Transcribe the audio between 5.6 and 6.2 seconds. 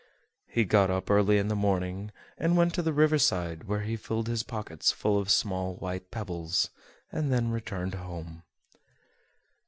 white